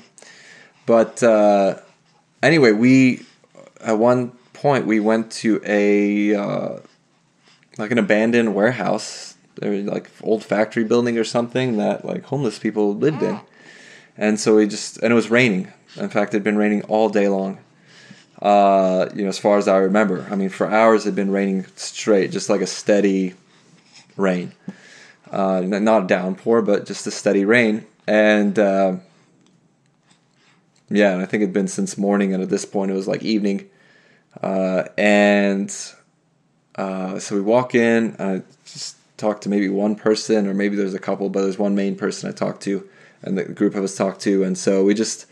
But 0.87 1.21
uh, 1.21 1.77
anyway, 2.41 2.71
we 2.71 3.25
at 3.79 3.99
one 3.99 4.31
point 4.53 4.87
we 4.87 4.99
went 4.99 5.31
to 5.43 5.61
a 5.63 6.33
uh, 6.33 6.79
like 7.77 7.91
an 7.91 7.99
abandoned 7.99 8.55
warehouse, 8.55 9.35
or 9.61 9.69
like 9.69 10.09
old 10.23 10.43
factory 10.43 10.83
building 10.83 11.15
or 11.17 11.23
something 11.23 11.77
that 11.77 12.03
like 12.03 12.23
homeless 12.23 12.57
people 12.57 12.95
lived 12.95 13.21
in, 13.21 13.39
and 14.17 14.39
so 14.39 14.55
we 14.55 14.67
just 14.67 14.97
and 15.03 15.11
it 15.11 15.15
was 15.15 15.29
raining. 15.29 15.71
In 15.97 16.09
fact, 16.09 16.33
it 16.33 16.37
had 16.37 16.43
been 16.43 16.57
raining 16.57 16.83
all 16.83 17.09
day 17.09 17.27
long. 17.27 17.59
Uh, 18.41 19.07
you 19.15 19.23
know, 19.23 19.29
as 19.29 19.39
far 19.39 19.57
as 19.57 19.67
I 19.67 19.77
remember, 19.77 20.27
I 20.29 20.35
mean, 20.35 20.49
for 20.49 20.69
hours 20.69 21.05
it 21.05 21.09
had 21.09 21.15
been 21.15 21.31
raining 21.31 21.65
straight, 21.75 22.31
just 22.31 22.49
like 22.49 22.61
a 22.61 22.67
steady 22.67 23.33
rain. 24.17 24.53
Uh, 25.31 25.61
not 25.61 26.03
a 26.03 26.07
downpour, 26.07 26.61
but 26.61 26.85
just 26.85 27.07
a 27.07 27.11
steady 27.11 27.45
rain. 27.45 27.85
And 28.07 28.59
uh, 28.59 28.97
yeah, 30.89 31.17
I 31.17 31.25
think 31.25 31.41
it'd 31.41 31.53
been 31.53 31.67
since 31.67 31.97
morning, 31.97 32.33
and 32.33 32.43
at 32.43 32.49
this 32.49 32.65
point 32.65 32.91
it 32.91 32.93
was 32.93 33.07
like 33.07 33.23
evening. 33.23 33.69
Uh, 34.41 34.83
and 34.97 35.73
uh, 36.75 37.19
so 37.19 37.35
we 37.35 37.41
walk 37.41 37.73
in. 37.73 38.15
I 38.19 38.43
just 38.65 38.97
talk 39.17 39.41
to 39.41 39.49
maybe 39.49 39.69
one 39.69 39.95
person, 39.95 40.45
or 40.45 40.53
maybe 40.53 40.75
there's 40.75 40.93
a 40.93 40.99
couple, 40.99 41.29
but 41.29 41.41
there's 41.41 41.57
one 41.57 41.73
main 41.73 41.95
person 41.95 42.29
I 42.29 42.33
talked 42.33 42.61
to, 42.63 42.87
and 43.23 43.37
the 43.37 43.45
group 43.45 43.75
of 43.75 43.83
us 43.83 43.95
talked 43.95 44.21
to, 44.21 44.43
and 44.43 44.57
so 44.57 44.83
we 44.83 44.93
just 44.93 45.25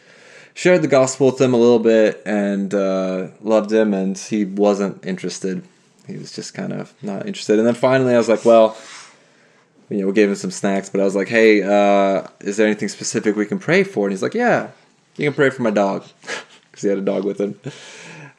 shared 0.54 0.82
the 0.82 0.88
gospel 0.88 1.28
with 1.28 1.42
him 1.42 1.54
a 1.54 1.58
little 1.58 1.80
bit 1.80 2.22
and 2.26 2.74
uh, 2.74 3.28
loved 3.42 3.72
him, 3.72 3.94
and 3.94 4.18
he 4.18 4.46
wasn't 4.46 5.06
interested. 5.06 5.64
He 6.08 6.18
was 6.18 6.34
just 6.34 6.54
kind 6.54 6.74
of 6.74 6.94
not 7.02 7.26
interested. 7.26 7.60
And 7.60 7.68
then 7.68 7.76
finally, 7.76 8.14
I 8.14 8.18
was 8.18 8.30
like, 8.30 8.46
well, 8.46 8.78
you 9.90 10.02
know, 10.02 10.08
we 10.08 10.14
gave 10.14 10.30
him 10.30 10.36
some 10.36 10.52
snacks, 10.52 10.90
but 10.90 11.02
I 11.02 11.04
was 11.04 11.16
like, 11.16 11.28
hey, 11.28 11.64
uh, 11.64 12.28
is 12.42 12.58
there 12.58 12.66
anything 12.66 12.90
specific 12.90 13.36
we 13.36 13.46
can 13.46 13.60
pray 13.60 13.84
for? 13.84 14.06
And 14.06 14.12
he's 14.12 14.24
like, 14.24 14.34
yeah, 14.34 14.70
you 15.18 15.28
can 15.28 15.34
pray 15.34 15.50
for 15.50 15.62
my 15.62 15.72
dog 15.72 16.04
because 16.72 16.82
he 16.82 16.90
had 16.90 16.98
a 16.98 17.02
dog 17.02 17.24
with 17.24 17.40
him. 17.40 17.60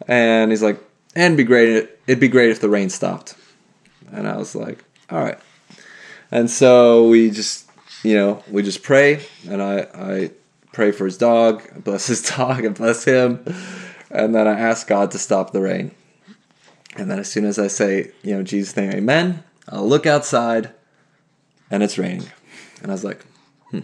And 0.06 0.50
he's 0.50 0.62
like, 0.62 0.83
and 1.16 1.37
be 1.37 1.44
great. 1.44 1.88
It'd 2.06 2.21
be 2.21 2.28
great 2.28 2.50
if 2.50 2.61
the 2.61 2.68
rain 2.68 2.90
stopped. 2.90 3.37
And 4.12 4.28
I 4.28 4.37
was 4.37 4.54
like, 4.54 4.85
all 5.11 5.23
right. 5.23 5.38
And 6.30 6.50
so 6.50 7.09
we 7.09 7.30
just, 7.30 7.71
you 8.02 8.16
know, 8.16 8.42
we 8.50 8.62
just 8.62 8.83
pray, 8.83 9.25
and 9.49 9.62
I, 9.62 9.87
I 9.94 10.30
pray 10.74 10.90
for 10.90 11.06
his 11.06 11.16
dog, 11.16 11.62
bless 11.82 12.08
his 12.08 12.22
dog, 12.36 12.64
and 12.64 12.74
bless 12.74 13.04
him. 13.04 13.44
And 14.10 14.34
then 14.34 14.46
I 14.46 14.58
ask 14.58 14.86
God 14.86 15.10
to 15.12 15.18
stop 15.18 15.52
the 15.52 15.62
rain. 15.62 15.92
And 16.96 17.10
then 17.10 17.18
as 17.18 17.30
soon 17.30 17.46
as 17.46 17.58
I 17.58 17.68
say, 17.68 18.12
you 18.22 18.34
know, 18.34 18.42
Jesus' 18.42 18.76
name, 18.76 18.92
amen, 18.92 19.42
I'll 19.68 19.88
look 19.88 20.06
outside 20.06 20.72
and 21.70 21.82
it's 21.82 21.98
raining. 21.98 22.28
And 22.82 22.90
I 22.90 22.94
was 22.94 23.04
like, 23.04 23.24
hmm. 23.70 23.80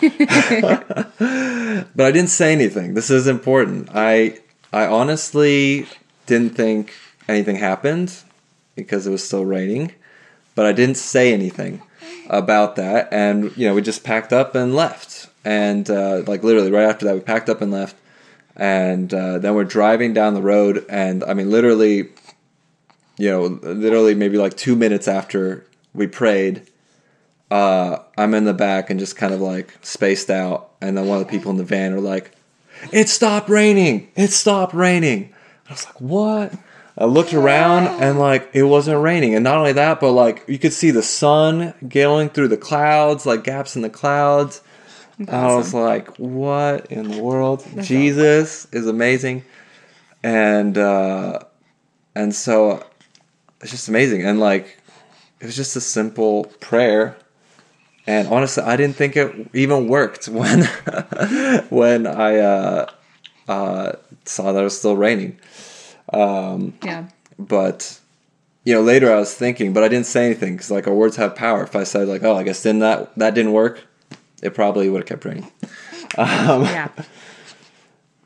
but 1.94 2.06
I 2.06 2.10
didn't 2.10 2.28
say 2.28 2.52
anything. 2.52 2.94
This 2.94 3.10
is 3.10 3.26
important. 3.26 3.88
I 3.94 4.40
I 4.72 4.86
honestly 4.86 5.86
didn't 6.26 6.54
think 6.54 6.92
anything 7.28 7.56
happened 7.56 8.14
because 8.76 9.06
it 9.06 9.10
was 9.10 9.24
still 9.24 9.44
raining, 9.44 9.92
but 10.54 10.66
I 10.66 10.72
didn't 10.72 10.96
say 10.96 11.32
anything 11.32 11.82
about 12.30 12.76
that. 12.76 13.08
And 13.12 13.54
you 13.56 13.66
know, 13.66 13.74
we 13.74 13.82
just 13.82 14.04
packed 14.04 14.32
up 14.32 14.54
and 14.54 14.74
left. 14.74 15.28
And 15.44 15.90
uh, 15.90 16.22
like 16.26 16.42
literally 16.42 16.70
right 16.70 16.88
after 16.88 17.04
that, 17.06 17.14
we 17.14 17.20
packed 17.20 17.50
up 17.50 17.60
and 17.60 17.70
left. 17.70 17.96
And 18.56 19.12
uh, 19.12 19.38
then 19.38 19.54
we're 19.54 19.64
driving 19.64 20.12
down 20.12 20.34
the 20.34 20.42
road, 20.42 20.84
and 20.90 21.24
I 21.24 21.32
mean, 21.32 21.50
literally, 21.50 22.08
you 23.16 23.30
know, 23.30 23.44
literally 23.46 24.14
maybe 24.14 24.36
like 24.36 24.54
two 24.54 24.76
minutes 24.76 25.08
after 25.08 25.64
we 25.94 26.06
prayed, 26.06 26.66
uh, 27.50 28.00
I'm 28.18 28.34
in 28.34 28.44
the 28.44 28.52
back 28.52 28.90
and 28.90 29.00
just 29.00 29.16
kind 29.16 29.32
of 29.32 29.40
like 29.40 29.78
spaced 29.80 30.28
out, 30.30 30.72
and 30.82 30.98
then 30.98 31.06
one 31.06 31.20
of 31.20 31.26
the 31.26 31.30
people 31.30 31.50
in 31.52 31.56
the 31.56 31.64
van 31.64 31.94
are 31.94 32.00
like, 32.00 32.32
"It 32.92 33.08
stopped 33.08 33.48
raining! 33.48 34.10
It 34.14 34.30
stopped 34.30 34.74
raining!" 34.74 35.32
I 35.68 35.72
was 35.72 35.86
like, 35.86 36.00
"What?" 36.00 36.52
I 36.98 37.04
looked 37.04 37.32
around 37.32 37.86
and 38.02 38.18
like 38.18 38.50
it 38.52 38.64
wasn't 38.64 39.02
raining, 39.02 39.34
and 39.34 39.44
not 39.44 39.58
only 39.58 39.72
that, 39.72 40.00
but 40.00 40.12
like 40.12 40.44
you 40.48 40.58
could 40.58 40.72
see 40.72 40.90
the 40.90 41.02
sun 41.02 41.74
going 41.86 42.30
through 42.30 42.48
the 42.48 42.56
clouds, 42.56 43.26
like 43.26 43.44
gaps 43.44 43.76
in 43.76 43.82
the 43.82 43.90
clouds. 43.90 44.62
Awesome. 45.20 45.34
I 45.34 45.54
was 45.54 45.74
like, 45.74 46.16
"What 46.18 46.86
in 46.86 47.10
the 47.10 47.22
world?" 47.22 47.64
That's 47.74 47.88
Jesus 47.88 48.66
awesome. 48.66 48.78
is 48.78 48.86
amazing, 48.86 49.44
and 50.22 50.76
uh, 50.76 51.40
and 52.14 52.34
so 52.34 52.84
it's 53.60 53.70
just 53.70 53.88
amazing, 53.88 54.24
and 54.24 54.40
like 54.40 54.78
it 55.40 55.46
was 55.46 55.56
just 55.56 55.76
a 55.76 55.80
simple 55.80 56.44
prayer 56.60 57.16
and 58.10 58.28
honestly, 58.28 58.62
I 58.62 58.76
didn't 58.76 58.96
think 58.96 59.16
it 59.16 59.50
even 59.54 59.86
worked 59.88 60.26
when 60.28 60.64
when 61.68 62.06
I 62.06 62.38
uh, 62.38 62.90
uh, 63.48 63.92
saw 64.24 64.52
that 64.52 64.60
it 64.60 64.64
was 64.64 64.78
still 64.78 64.96
raining. 64.96 65.38
Um, 66.12 66.74
yeah. 66.82 67.08
But 67.38 68.00
you 68.64 68.74
know, 68.74 68.82
later 68.82 69.12
I 69.12 69.16
was 69.16 69.34
thinking, 69.34 69.72
but 69.72 69.82
I 69.82 69.88
didn't 69.88 70.06
say 70.06 70.26
anything 70.26 70.54
because 70.54 70.70
like 70.70 70.86
our 70.86 70.94
words 70.94 71.16
have 71.16 71.34
power. 71.34 71.62
If 71.62 71.74
I 71.74 71.84
said 71.84 72.08
like, 72.08 72.22
"Oh, 72.22 72.36
I 72.36 72.42
guess 72.42 72.62
then 72.62 72.80
that 72.80 73.14
that 73.16 73.34
didn't 73.34 73.52
work," 73.52 73.80
it 74.42 74.54
probably 74.54 74.88
would 74.90 75.02
have 75.02 75.08
kept 75.08 75.24
raining. 75.24 75.50
Um, 76.18 76.62
yeah. 76.62 76.88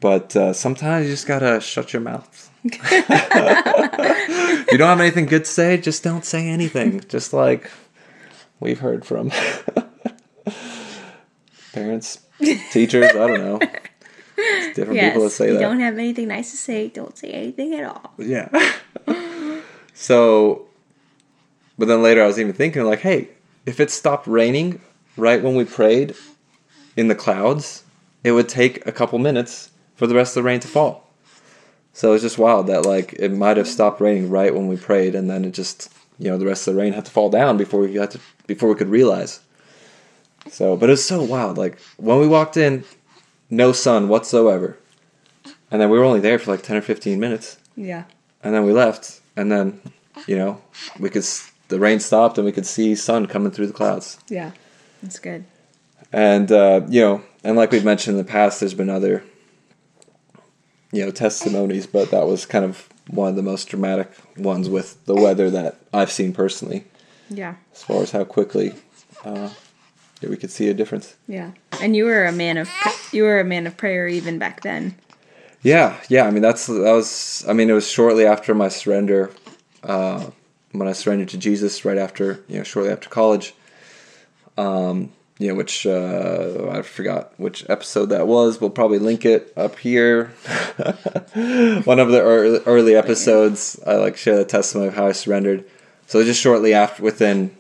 But 0.01 0.35
uh, 0.35 0.55
sometimes 0.55 1.05
you 1.07 1.13
just 1.13 1.27
gotta 1.27 1.61
shut 1.61 1.93
your 1.93 2.01
mouth. 2.01 2.51
you 2.65 2.71
don't 4.79 4.89
have 4.89 5.01
anything 5.01 5.27
good 5.27 5.45
to 5.45 5.51
say, 5.51 5.77
just 5.77 6.03
don't 6.03 6.25
say 6.25 6.49
anything. 6.49 7.03
Just 7.11 7.35
like 7.35 7.71
we've 8.61 8.81
heard 8.81 9.05
from 9.05 9.31
parents, 11.75 12.21
teachers. 12.71 13.11
I 13.11 13.27
don't 13.27 13.41
know. 13.41 13.61
It's 14.37 14.77
different 14.77 14.97
yes, 14.97 15.13
people 15.13 15.25
that 15.25 15.31
say 15.31 15.47
that. 15.49 15.55
You 15.55 15.61
don't 15.61 15.81
have 15.81 15.99
anything 15.99 16.29
nice 16.29 16.51
to 16.51 16.57
say. 16.57 16.89
Don't 16.89 17.17
say 17.17 17.31
anything 17.31 17.75
at 17.75 17.85
all. 17.85 18.13
Yeah. 18.19 18.49
so, 19.95 20.67
but 21.79 21.89
then 21.89 22.03
later 22.03 22.23
I 22.23 22.27
was 22.27 22.39
even 22.39 22.53
thinking 22.53 22.85
like, 22.85 23.01
hey, 23.01 23.29
if 23.67 23.81
it 23.81 23.91
stopped 23.91 24.27
raining 24.27 24.81
right 25.17 25.43
when 25.43 25.55
we 25.55 25.65
prayed 25.65 26.15
in 26.97 27.09
the 27.09 27.15
clouds, 27.15 27.85
it 28.23 28.33
would 28.33 28.49
take 28.49 28.87
a 28.87 28.93
couple 28.93 29.19
minutes 29.19 29.71
for 29.95 30.07
the 30.07 30.15
rest 30.15 30.37
of 30.37 30.43
the 30.43 30.47
rain 30.47 30.61
to 30.61 30.69
fall. 30.69 31.05
So 31.93 32.13
it's 32.13 32.23
just 32.23 32.39
wild 32.39 32.67
that 32.67 32.85
like 32.85 33.13
it 33.15 33.31
might 33.33 33.57
have 33.57 33.69
stopped 33.69 34.01
raining 34.01 34.29
right 34.29 34.53
when 34.53 34.67
we 34.67 34.77
prayed, 34.77 35.15
and 35.15 35.31
then 35.31 35.45
it 35.45 35.53
just 35.53 35.93
you 36.19 36.29
know 36.29 36.37
the 36.37 36.47
rest 36.47 36.67
of 36.67 36.75
the 36.75 36.81
rain 36.81 36.93
had 36.93 37.05
to 37.05 37.11
fall 37.11 37.31
down 37.31 37.57
before 37.57 37.81
we 37.81 37.93
got 37.93 38.11
to 38.13 38.21
before 38.49 38.69
we 38.69 38.75
could 38.75 38.89
realize. 38.89 39.41
So, 40.51 40.77
but 40.77 40.91
it's 40.91 41.05
so 41.05 41.23
wild. 41.23 41.57
Like 41.57 41.79
when 41.97 42.19
we 42.19 42.27
walked 42.27 42.57
in, 42.57 42.85
no 43.51 43.73
sun 43.73 44.09
whatsoever, 44.09 44.79
and 45.71 45.81
then 45.81 45.91
we 45.91 45.99
were 45.99 46.05
only 46.05 46.21
there 46.21 46.39
for 46.39 46.51
like 46.51 46.63
ten 46.63 46.77
or 46.77 46.83
fifteen 46.83 47.21
minutes. 47.21 47.59
Yeah. 47.77 48.05
And 48.43 48.55
then 48.55 48.65
we 48.65 48.73
left, 48.73 49.21
and 49.37 49.51
then, 49.51 49.81
you 50.27 50.37
know, 50.37 50.61
we 50.99 51.09
could 51.11 51.25
the 51.69 51.79
rain 51.79 51.99
stopped 51.99 52.37
and 52.39 52.45
we 52.45 52.53
could 52.53 52.67
see 52.67 52.95
sun 52.95 53.27
coming 53.27 53.51
through 53.51 53.67
the 53.67 53.73
clouds. 53.73 54.19
Yeah, 54.29 54.53
that's 55.03 55.19
good. 55.19 55.45
And 56.13 56.53
uh, 56.53 56.83
you 56.89 57.01
know, 57.01 57.23
and 57.43 57.57
like 57.57 57.73
we've 57.73 57.85
mentioned 57.85 58.19
in 58.19 58.25
the 58.25 58.31
past, 58.31 58.61
there's 58.61 58.75
been 58.75 58.91
other, 58.91 59.25
you 60.93 61.05
know, 61.05 61.11
testimonies, 61.11 61.87
but 61.87 62.11
that 62.11 62.27
was 62.27 62.47
kind 62.47 62.65
of 62.65 62.89
one 63.09 63.29
of 63.31 63.37
the 63.37 63.43
most 63.43 63.69
dramatic 63.69 64.11
ones 64.37 64.69
with 64.69 65.05
the 65.07 65.15
weather 65.15 65.51
that 65.51 65.79
I've 65.93 66.13
seen 66.13 66.33
personally. 66.33 66.85
Yeah. 67.29 67.55
As 67.73 67.83
far 67.83 68.03
as 68.03 68.11
how 68.13 68.25
quickly 68.25 68.75
uh, 69.25 69.51
we 70.29 70.37
could 70.37 70.51
see 70.51 70.69
a 70.69 70.75
difference. 70.75 71.17
Yeah, 71.29 71.53
and 71.81 71.95
you 71.97 72.05
were 72.05 72.25
a 72.25 72.33
man 72.33 72.57
of 72.59 72.69
you 73.13 73.25
were 73.25 73.41
a 73.41 73.45
man 73.45 73.67
of 73.67 73.77
prayer 73.77 74.07
even 74.09 74.39
back 74.39 74.63
then. 74.63 74.95
Yeah, 75.63 75.99
yeah. 76.09 76.27
I 76.27 76.31
mean, 76.31 76.43
that's 76.43 76.67
that 76.67 76.93
was. 76.93 77.45
I 77.49 77.53
mean, 77.53 77.71
it 77.71 77.73
was 77.73 77.91
shortly 77.91 78.27
after 78.27 78.55
my 78.55 78.69
surrender, 78.69 79.31
uh, 79.83 80.31
when 80.73 80.89
I 80.89 80.93
surrendered 80.93 81.31
to 81.31 81.39
Jesus. 81.39 81.85
Right 81.85 81.99
after, 81.99 82.45
you 82.49 82.59
know, 82.59 82.65
shortly 82.65 82.93
after 82.93 83.09
college. 83.09 83.55
Um, 84.57 85.13
you 85.39 85.49
know, 85.49 85.55
which 85.55 85.85
uh, 85.87 86.69
I 86.71 86.83
forgot 86.83 87.33
which 87.39 87.69
episode 87.69 88.07
that 88.07 88.27
was. 88.27 88.61
We'll 88.61 88.71
probably 88.71 88.99
link 88.99 89.25
it 89.25 89.53
up 89.57 89.79
here. 89.79 90.27
One 91.35 91.99
of 91.99 92.11
the 92.11 92.21
early, 92.23 92.61
early 92.67 92.95
episodes, 92.95 93.81
I 93.87 93.95
like 93.97 94.17
share 94.17 94.37
the 94.37 94.45
testimony 94.45 94.89
of 94.89 94.95
how 94.95 95.07
I 95.07 95.13
surrendered. 95.13 95.65
So 96.07 96.23
just 96.23 96.41
shortly 96.41 96.73
after, 96.73 97.03
within 97.03 97.57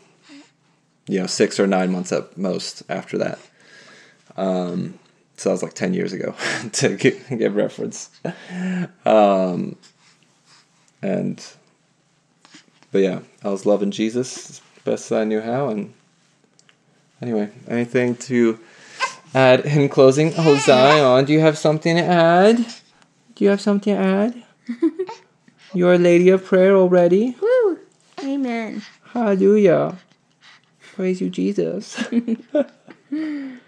you 1.06 1.20
know 1.20 1.26
six 1.26 1.58
or 1.60 1.66
nine 1.66 1.92
months 1.92 2.12
at 2.12 2.36
most 2.36 2.82
after 2.88 3.18
that. 3.18 3.38
Um, 4.36 4.98
so 5.36 5.48
that 5.48 5.54
was 5.54 5.62
like 5.62 5.74
ten 5.74 5.94
years 5.94 6.12
ago 6.12 6.34
to 6.72 6.96
give, 6.96 7.26
give 7.28 7.56
reference. 7.56 8.10
Um, 9.04 9.76
and 11.02 11.44
but 12.92 12.98
yeah, 13.02 13.20
I 13.42 13.48
was 13.48 13.66
loving 13.66 13.90
Jesus 13.90 14.60
best 14.84 15.10
I 15.10 15.24
knew 15.24 15.40
how. 15.40 15.68
And 15.68 15.92
anyway, 17.20 17.50
anything 17.68 18.16
to 18.16 18.58
add 19.34 19.60
in 19.60 19.88
closing? 19.88 20.32
Oh, 20.36 20.56
Zion, 20.58 21.24
do 21.24 21.32
you 21.32 21.40
have 21.40 21.58
something 21.58 21.96
to 21.96 22.02
add? 22.02 22.58
Do 23.34 23.44
you 23.44 23.50
have 23.50 23.60
something 23.60 23.94
to 23.94 24.00
add? 24.00 24.42
You're 25.74 25.94
a 25.94 25.98
lady 25.98 26.28
of 26.28 26.44
prayer 26.44 26.76
already. 26.76 27.36
Woo! 27.40 27.78
Amen. 28.22 28.82
Hallelujah. 29.12 29.96
Praise 30.94 31.20
you, 31.20 31.28
Jesus. 31.28 31.98
no, 33.10 33.58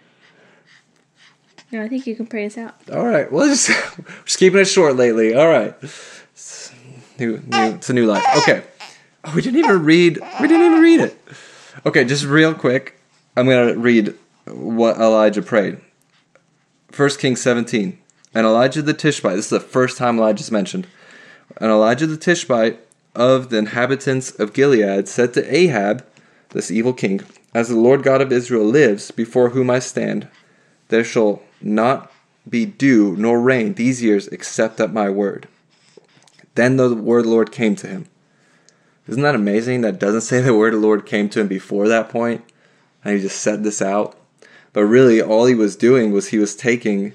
I 1.72 1.88
think 1.88 2.06
you 2.06 2.14
can 2.14 2.26
praise 2.26 2.56
out. 2.56 2.74
All 2.92 3.04
right. 3.04 3.30
Well, 3.32 3.48
just 3.48 3.68
just 4.24 4.38
keeping 4.38 4.60
it 4.60 4.66
short 4.66 4.94
lately. 4.94 5.34
All 5.34 5.48
right. 5.48 5.74
It's 5.82 6.72
new, 7.18 7.38
new. 7.38 7.74
It's 7.74 7.90
a 7.90 7.92
new 7.92 8.06
life. 8.06 8.24
Okay. 8.38 8.62
Oh, 9.24 9.32
we 9.34 9.42
didn't 9.42 9.58
even 9.58 9.84
read. 9.84 10.20
We 10.40 10.46
didn't 10.46 10.66
even 10.66 10.80
read 10.80 11.00
it. 11.00 11.20
Okay, 11.84 12.04
just 12.04 12.24
real 12.24 12.54
quick. 12.54 13.00
I'm 13.36 13.48
gonna 13.48 13.76
read 13.76 14.14
what 14.46 14.96
Elijah 14.96 15.42
prayed. 15.42 15.80
1 16.94 17.10
Kings 17.18 17.40
17. 17.40 17.98
And 18.34 18.46
Elijah 18.46 18.82
the 18.82 18.94
Tishbite, 18.94 19.34
this 19.34 19.46
is 19.46 19.50
the 19.50 19.60
first 19.60 19.98
time 19.98 20.18
Elijah's 20.18 20.52
mentioned. 20.52 20.86
And 21.56 21.70
Elijah 21.70 22.06
the 22.06 22.16
Tishbite 22.16 22.78
of 23.14 23.50
the 23.50 23.58
inhabitants 23.58 24.30
of 24.30 24.52
Gilead 24.52 25.08
said 25.08 25.34
to 25.34 25.54
Ahab, 25.54 26.06
this 26.50 26.70
evil 26.70 26.92
king, 26.92 27.20
As 27.54 27.68
the 27.68 27.76
Lord 27.76 28.02
God 28.02 28.20
of 28.20 28.32
Israel 28.32 28.64
lives, 28.64 29.10
before 29.10 29.50
whom 29.50 29.70
I 29.70 29.78
stand, 29.78 30.28
there 30.88 31.04
shall 31.04 31.42
not 31.60 32.12
be 32.48 32.64
dew 32.64 33.16
nor 33.16 33.40
rain 33.40 33.74
these 33.74 34.02
years 34.02 34.28
except 34.28 34.80
at 34.80 34.92
my 34.92 35.10
word. 35.10 35.48
Then 36.54 36.76
the 36.76 36.94
word 36.94 37.24
the 37.24 37.30
Lord 37.30 37.52
came 37.52 37.76
to 37.76 37.86
him. 37.86 38.06
Isn't 39.08 39.22
that 39.22 39.34
amazing? 39.34 39.82
That 39.82 39.98
doesn't 39.98 40.22
say 40.22 40.40
the 40.42 40.56
word 40.56 40.74
the 40.74 40.78
Lord 40.78 41.06
came 41.06 41.28
to 41.30 41.40
him 41.40 41.48
before 41.48 41.88
that 41.88 42.08
point, 42.08 42.44
and 43.04 43.14
he 43.14 43.22
just 43.22 43.40
said 43.40 43.64
this 43.64 43.82
out. 43.82 44.16
But 44.72 44.84
really, 44.84 45.22
all 45.22 45.46
he 45.46 45.54
was 45.54 45.76
doing 45.76 46.12
was 46.12 46.28
he 46.28 46.38
was 46.38 46.54
taking, 46.54 47.14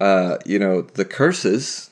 uh, 0.00 0.38
you 0.46 0.58
know, 0.58 0.82
the 0.82 1.04
curses, 1.04 1.90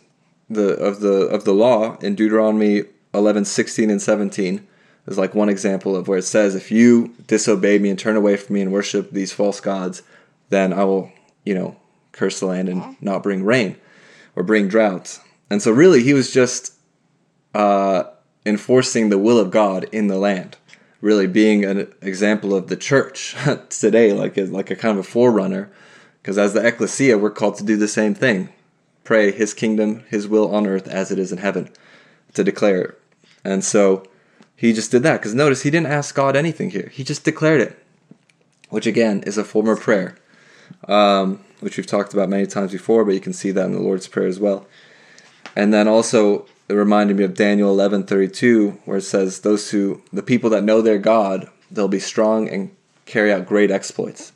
the 0.48 0.74
of 0.76 1.00
the 1.00 1.26
of 1.26 1.44
the 1.44 1.52
law 1.52 1.98
in 1.98 2.14
Deuteronomy 2.14 2.84
11, 3.12 3.44
16, 3.44 3.90
and 3.90 4.00
17 4.00 4.66
is 5.06 5.18
like 5.18 5.34
one 5.34 5.48
example 5.48 5.94
of 5.94 6.08
where 6.08 6.18
it 6.18 6.22
says, 6.22 6.54
if 6.54 6.70
you 6.70 7.14
disobey 7.26 7.78
me 7.78 7.90
and 7.90 7.98
turn 7.98 8.16
away 8.16 8.36
from 8.36 8.54
me 8.54 8.60
and 8.60 8.72
worship 8.72 9.10
these 9.10 9.32
false 9.32 9.60
gods, 9.60 10.02
then 10.50 10.72
I 10.72 10.84
will, 10.84 11.12
you 11.44 11.54
know, 11.54 11.76
curse 12.12 12.40
the 12.40 12.46
land 12.46 12.68
and 12.68 12.96
not 13.00 13.22
bring 13.22 13.44
rain 13.44 13.76
or 14.34 14.42
bring 14.42 14.68
droughts. 14.68 15.20
And 15.48 15.62
so, 15.62 15.70
really, 15.70 16.02
he 16.02 16.12
was 16.12 16.32
just 16.32 16.74
uh, 17.54 18.04
enforcing 18.44 19.08
the 19.08 19.18
will 19.18 19.38
of 19.38 19.50
God 19.50 19.84
in 19.92 20.08
the 20.08 20.18
land, 20.18 20.56
really 21.00 21.26
being 21.26 21.64
an 21.64 21.92
example 22.02 22.54
of 22.54 22.68
the 22.68 22.76
church 22.76 23.36
today, 23.70 24.12
like 24.12 24.36
a, 24.36 24.42
like 24.44 24.70
a 24.70 24.76
kind 24.76 24.98
of 24.98 25.04
a 25.04 25.08
forerunner. 25.08 25.70
Because 26.20 26.38
as 26.38 26.54
the 26.54 26.66
ecclesia, 26.66 27.16
we're 27.18 27.30
called 27.30 27.56
to 27.58 27.64
do 27.64 27.76
the 27.76 27.86
same 27.86 28.14
thing 28.14 28.48
pray 29.06 29.30
his 29.30 29.54
kingdom, 29.54 30.04
his 30.10 30.28
will 30.28 30.54
on 30.54 30.66
earth 30.66 30.86
as 30.88 31.10
it 31.10 31.18
is 31.18 31.32
in 31.32 31.38
heaven, 31.38 31.70
to 32.34 32.44
declare 32.44 32.82
it. 32.82 33.00
And 33.44 33.64
so 33.64 34.04
he 34.56 34.72
just 34.72 34.90
did 34.90 35.02
that. 35.02 35.20
Because 35.20 35.34
notice, 35.34 35.62
he 35.62 35.70
didn't 35.70 35.88
ask 35.88 36.14
God 36.14 36.34
anything 36.34 36.70
here, 36.70 36.90
he 36.92 37.04
just 37.04 37.24
declared 37.24 37.60
it, 37.60 37.78
which 38.70 38.86
again 38.86 39.22
is 39.22 39.38
a 39.38 39.44
form 39.44 39.68
of 39.68 39.80
prayer 39.80 40.16
um, 40.88 41.44
which 41.60 41.76
we've 41.76 41.86
talked 41.86 42.12
about 42.12 42.28
many 42.28 42.46
times 42.46 42.72
before, 42.72 43.04
but 43.04 43.14
you 43.14 43.20
can 43.20 43.32
see 43.32 43.50
that 43.50 43.66
in 43.66 43.72
the 43.72 43.80
Lord's 43.80 44.08
Prayer 44.08 44.28
as 44.28 44.40
well. 44.40 44.66
And 45.54 45.72
then 45.72 45.88
also 45.88 46.46
it 46.68 46.74
reminded 46.74 47.16
me 47.16 47.24
of 47.24 47.34
Daniel 47.34 47.70
eleven 47.70 48.04
thirty 48.04 48.28
two, 48.28 48.78
where 48.84 48.98
it 48.98 49.02
says, 49.02 49.40
"Those 49.40 49.70
who 49.70 50.02
the 50.12 50.22
people 50.22 50.50
that 50.50 50.64
know 50.64 50.82
their 50.82 50.98
God, 50.98 51.48
they'll 51.70 51.88
be 51.88 52.00
strong 52.00 52.48
and 52.48 52.70
carry 53.06 53.32
out 53.32 53.46
great 53.46 53.70
exploits." 53.70 54.32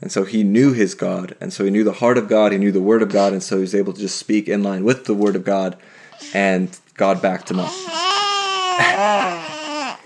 And 0.00 0.12
so 0.12 0.24
he 0.24 0.44
knew 0.44 0.72
his 0.72 0.94
God, 0.94 1.34
and 1.40 1.52
so 1.52 1.64
he 1.64 1.70
knew 1.70 1.82
the 1.82 1.94
heart 1.94 2.18
of 2.18 2.28
God, 2.28 2.52
he 2.52 2.58
knew 2.58 2.70
the 2.70 2.80
Word 2.80 3.02
of 3.02 3.08
God, 3.08 3.32
and 3.32 3.42
so 3.42 3.56
he 3.56 3.62
was 3.62 3.74
able 3.74 3.92
to 3.92 4.00
just 4.00 4.16
speak 4.16 4.48
in 4.48 4.62
line 4.62 4.84
with 4.84 5.06
the 5.06 5.14
Word 5.14 5.34
of 5.34 5.44
God, 5.44 5.76
and 6.32 6.78
God 6.94 7.20
backed 7.20 7.50
him 7.50 7.58
up. 7.58 8.07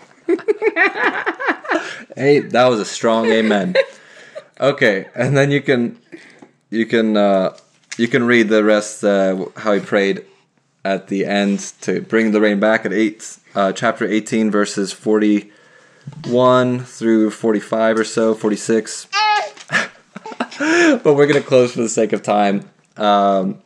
hey, 2.16 2.40
that 2.40 2.66
was 2.68 2.80
a 2.80 2.84
strong 2.84 3.26
amen. 3.26 3.74
Okay, 4.60 5.08
and 5.14 5.36
then 5.36 5.50
you 5.50 5.60
can 5.60 5.98
you 6.70 6.86
can 6.86 7.16
uh, 7.16 7.56
you 7.98 8.08
can 8.08 8.24
read 8.24 8.48
the 8.48 8.64
rest 8.64 9.04
uh, 9.04 9.46
how 9.56 9.72
he 9.72 9.80
prayed 9.80 10.24
at 10.84 11.08
the 11.08 11.26
end 11.26 11.60
to 11.82 12.00
bring 12.00 12.32
the 12.32 12.40
rain 12.40 12.58
back 12.60 12.86
at 12.86 12.92
eight 12.92 13.38
uh, 13.54 13.72
chapter 13.72 14.06
eighteen 14.06 14.50
verses 14.50 14.92
forty 14.92 15.52
one 16.26 16.80
through 16.80 17.30
forty 17.30 17.60
five 17.60 17.98
or 17.98 18.04
so 18.04 18.34
forty 18.34 18.56
six. 18.56 19.06
but 20.58 21.14
we're 21.14 21.26
gonna 21.26 21.40
close 21.40 21.72
for 21.72 21.82
the 21.82 21.88
sake 21.88 22.12
of 22.12 22.22
time. 22.22 22.70
Um, 22.96 23.60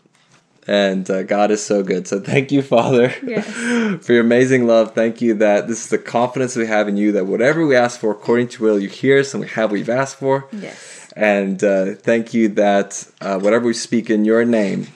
and 0.67 1.09
uh, 1.11 1.23
God 1.23 1.51
is 1.51 1.65
so 1.65 1.83
good. 1.83 2.09
So 2.09 2.21
thank 2.21 2.51
you, 2.51 2.63
Father, 2.63 3.15
yes. 3.23 3.47
for 4.05 4.13
your 4.13 4.23
amazing 4.23 4.67
love. 4.67 4.95
Thank 4.95 5.21
you 5.21 5.35
that 5.35 5.69
this 5.69 5.85
is 5.85 5.91
the 5.91 5.99
confidence 5.99 6.57
we 6.57 6.67
have 6.67 6.89
in 6.89 6.97
you 6.97 7.13
that 7.13 7.27
whatever 7.27 7.67
we 7.67 7.77
ask 7.77 8.01
for 8.01 8.11
according 8.11 8.49
to 8.49 8.63
will, 8.65 8.79
you 8.79 8.89
hear 8.89 9.21
us 9.21 9.33
and 9.33 9.43
we 9.43 9.49
have 9.49 9.71
what 9.71 9.75
we've 9.75 9.89
asked 9.89 10.17
for. 10.17 10.49
Yes. 10.53 11.11
And 11.15 11.63
uh, 11.63 11.95
thank 11.95 12.35
you 12.35 12.49
that 12.51 13.09
uh, 13.21 13.39
whatever 13.39 13.67
we 13.67 13.75
speak 13.75 14.11
in 14.11 14.25
your 14.25 14.45
name, 14.45 14.89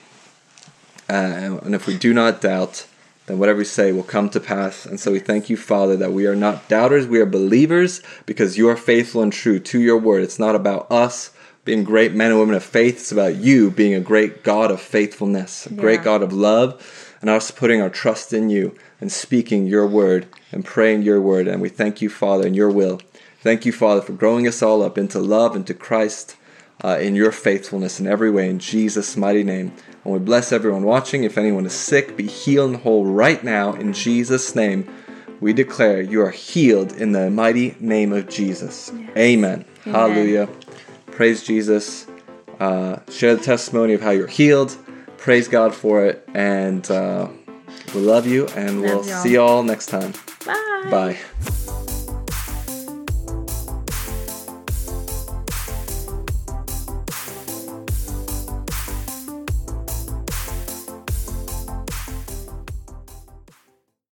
uh, 1.09 1.59
and 1.63 1.73
if 1.73 1.87
we 1.87 1.97
do 1.97 2.13
not 2.13 2.41
doubt, 2.41 2.85
then 3.25 3.39
whatever 3.39 3.59
we 3.59 3.65
say 3.65 3.91
will 3.91 4.03
come 4.03 4.29
to 4.29 4.39
pass. 4.39 4.85
And 4.85 4.99
so 4.99 5.11
we 5.11 5.19
thank 5.19 5.49
you, 5.49 5.57
Father, 5.57 5.95
that 5.95 6.11
we 6.11 6.27
are 6.27 6.35
not 6.35 6.67
doubters, 6.67 7.07
we 7.07 7.19
are 7.19 7.25
believers 7.25 8.01
because 8.25 8.57
you 8.57 8.67
are 8.69 8.77
faithful 8.77 9.21
and 9.21 9.31
true 9.31 9.59
to 9.59 9.79
your 9.79 9.97
word. 9.97 10.21
It's 10.23 10.39
not 10.39 10.55
about 10.55 10.91
us 10.91 11.31
being 11.63 11.83
great 11.83 12.13
men 12.13 12.31
and 12.31 12.39
women 12.39 12.55
of 12.55 12.63
faith. 12.63 12.95
It's 12.95 13.11
about 13.11 13.35
you 13.35 13.71
being 13.71 13.93
a 13.93 13.99
great 13.99 14.43
God 14.43 14.71
of 14.71 14.81
faithfulness, 14.81 15.67
a 15.67 15.73
yeah. 15.73 15.79
great 15.79 16.03
God 16.03 16.23
of 16.23 16.33
love, 16.33 17.15
and 17.21 17.29
us 17.29 17.51
putting 17.51 17.81
our 17.81 17.89
trust 17.89 18.33
in 18.33 18.49
you 18.49 18.75
and 18.99 19.11
speaking 19.11 19.67
your 19.67 19.87
word 19.87 20.27
and 20.51 20.65
praying 20.65 21.03
your 21.03 21.21
word. 21.21 21.47
And 21.47 21.61
we 21.61 21.69
thank 21.69 22.01
you, 22.01 22.09
Father, 22.09 22.47
in 22.47 22.53
your 22.53 22.71
will. 22.71 22.99
Thank 23.41 23.65
you, 23.65 23.71
Father, 23.71 24.01
for 24.01 24.13
growing 24.13 24.47
us 24.47 24.61
all 24.61 24.83
up 24.83 24.97
into 24.97 25.19
love 25.19 25.55
and 25.55 25.65
to 25.67 25.73
Christ 25.73 26.35
uh, 26.83 26.97
in 26.99 27.15
your 27.15 27.31
faithfulness 27.31 27.99
in 27.99 28.07
every 28.07 28.31
way, 28.31 28.49
in 28.49 28.59
Jesus' 28.59 29.15
mighty 29.15 29.43
name. 29.43 29.73
And 30.03 30.13
we 30.13 30.19
bless 30.19 30.51
everyone 30.51 30.83
watching. 30.83 31.23
If 31.23 31.37
anyone 31.37 31.65
is 31.65 31.73
sick, 31.73 32.17
be 32.17 32.27
healed 32.27 32.71
and 32.71 32.81
whole 32.81 33.05
right 33.05 33.43
now 33.43 33.73
in 33.73 33.93
Jesus' 33.93 34.55
name. 34.55 34.91
We 35.39 35.53
declare 35.53 36.01
you 36.01 36.21
are 36.21 36.31
healed 36.31 36.93
in 36.93 37.13
the 37.13 37.31
mighty 37.31 37.75
name 37.79 38.13
of 38.13 38.29
Jesus. 38.29 38.91
Yes. 38.93 39.17
Amen. 39.17 39.65
Amen. 39.87 39.93
Hallelujah. 39.95 40.49
Praise 41.21 41.43
Jesus. 41.43 42.07
Uh, 42.59 42.97
share 43.11 43.35
the 43.35 43.43
testimony 43.43 43.93
of 43.93 44.01
how 44.01 44.09
you're 44.09 44.25
healed. 44.25 44.75
Praise 45.19 45.47
God 45.47 45.71
for 45.75 46.03
it. 46.03 46.27
And 46.33 46.89
uh, 46.89 47.27
we 47.93 48.01
love 48.01 48.25
you, 48.25 48.47
and 48.55 48.81
love 48.81 49.01
we'll 49.01 49.05
y'all. 49.07 49.21
see 49.21 49.33
you 49.33 49.41
all 49.43 49.61
next 49.61 49.85
time. 49.85 50.13
Bye. 50.47 50.87
Bye. 50.89 51.17